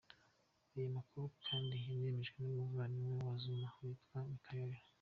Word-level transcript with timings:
Aya 0.75 0.95
makuru 0.97 1.25
kandi 1.45 1.71
yanemejwe 1.85 2.37
n’umuvandimwe 2.41 3.13
wa 3.27 3.35
Zuma 3.41 3.69
witwa 3.79 4.17
Michael. 4.31 4.71